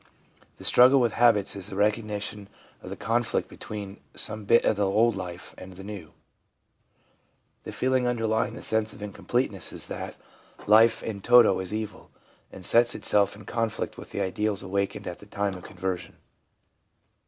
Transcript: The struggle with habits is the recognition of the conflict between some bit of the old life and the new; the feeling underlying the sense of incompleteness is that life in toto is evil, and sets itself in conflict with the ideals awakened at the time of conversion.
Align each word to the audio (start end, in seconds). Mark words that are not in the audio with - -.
The 0.55 0.65
struggle 0.65 0.99
with 0.99 1.11
habits 1.13 1.55
is 1.55 1.67
the 1.67 1.75
recognition 1.75 2.49
of 2.81 2.89
the 2.89 2.95
conflict 2.95 3.47
between 3.47 4.01
some 4.15 4.45
bit 4.45 4.65
of 4.65 4.77
the 4.77 4.87
old 4.87 5.15
life 5.15 5.53
and 5.59 5.73
the 5.73 5.83
new; 5.83 6.13
the 7.65 7.71
feeling 7.71 8.07
underlying 8.07 8.55
the 8.55 8.63
sense 8.63 8.93
of 8.93 9.03
incompleteness 9.03 9.71
is 9.71 9.85
that 9.93 10.15
life 10.65 11.03
in 11.03 11.21
toto 11.21 11.59
is 11.59 11.71
evil, 11.71 12.09
and 12.51 12.65
sets 12.65 12.95
itself 12.95 13.35
in 13.35 13.45
conflict 13.45 13.95
with 13.95 14.09
the 14.09 14.21
ideals 14.21 14.63
awakened 14.63 15.05
at 15.05 15.19
the 15.19 15.27
time 15.27 15.53
of 15.53 15.61
conversion. 15.65 16.17